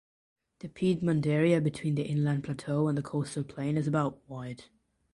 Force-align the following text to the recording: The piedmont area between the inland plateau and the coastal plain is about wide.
The 0.61 0.67
piedmont 0.67 1.27
area 1.27 1.61
between 1.61 1.93
the 1.93 2.01
inland 2.01 2.43
plateau 2.43 2.87
and 2.87 2.97
the 2.97 3.03
coastal 3.03 3.43
plain 3.43 3.77
is 3.77 3.85
about 3.87 4.19
wide. 4.27 4.63